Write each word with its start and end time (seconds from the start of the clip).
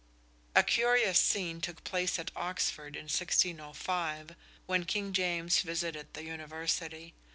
A 0.55 0.63
curious 0.63 1.19
scene 1.19 1.61
took 1.61 1.83
place 1.83 2.17
at 2.17 2.31
Oxford 2.35 2.95
in 2.95 3.03
1605 3.03 4.33
when 4.65 4.83
King 4.83 5.13
James 5.13 5.61
visited 5.61 6.11
the 6.15 6.23
University. 6.23 7.13